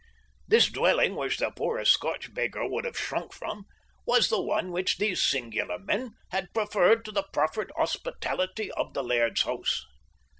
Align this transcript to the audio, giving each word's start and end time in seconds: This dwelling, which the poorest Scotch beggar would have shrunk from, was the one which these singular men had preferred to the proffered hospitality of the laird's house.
This 0.47 0.65
dwelling, 0.65 1.15
which 1.15 1.37
the 1.37 1.51
poorest 1.51 1.91
Scotch 1.93 2.33
beggar 2.33 2.67
would 2.67 2.85
have 2.85 2.97
shrunk 2.97 3.33
from, 3.33 3.65
was 4.03 4.29
the 4.29 4.41
one 4.41 4.71
which 4.71 4.97
these 4.97 5.21
singular 5.21 5.77
men 5.77 6.15
had 6.31 6.51
preferred 6.55 7.05
to 7.05 7.11
the 7.11 7.27
proffered 7.31 7.71
hospitality 7.77 8.71
of 8.71 8.95
the 8.95 9.03
laird's 9.03 9.43
house. 9.43 9.85